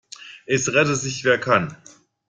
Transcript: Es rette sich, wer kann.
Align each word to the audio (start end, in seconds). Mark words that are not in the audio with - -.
Es 0.47 0.67
rette 0.73 0.95
sich, 0.95 1.23
wer 1.25 1.39
kann. 1.39 1.77